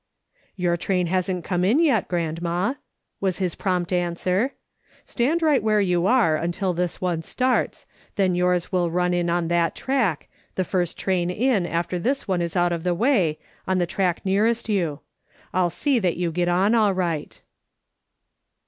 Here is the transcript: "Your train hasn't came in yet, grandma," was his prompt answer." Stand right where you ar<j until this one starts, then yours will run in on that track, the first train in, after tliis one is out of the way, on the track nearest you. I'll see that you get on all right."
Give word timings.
"Your 0.55 0.77
train 0.77 1.05
hasn't 1.05 1.45
came 1.45 1.63
in 1.63 1.77
yet, 1.77 2.07
grandma," 2.07 2.73
was 3.19 3.37
his 3.37 3.53
prompt 3.53 3.93
answer." 3.93 4.55
Stand 5.05 5.43
right 5.43 5.61
where 5.61 5.79
you 5.79 6.07
ar<j 6.07 6.43
until 6.43 6.73
this 6.73 6.99
one 6.99 7.21
starts, 7.21 7.85
then 8.15 8.33
yours 8.33 8.71
will 8.71 8.89
run 8.89 9.13
in 9.13 9.29
on 9.29 9.47
that 9.49 9.75
track, 9.75 10.27
the 10.55 10.63
first 10.63 10.97
train 10.97 11.29
in, 11.29 11.67
after 11.67 11.99
tliis 11.99 12.21
one 12.27 12.41
is 12.41 12.55
out 12.55 12.71
of 12.71 12.81
the 12.81 12.95
way, 12.95 13.37
on 13.67 13.77
the 13.77 13.85
track 13.85 14.25
nearest 14.25 14.67
you. 14.69 15.01
I'll 15.53 15.69
see 15.69 15.99
that 15.99 16.17
you 16.17 16.31
get 16.31 16.47
on 16.47 16.73
all 16.73 16.95
right." 16.95 17.39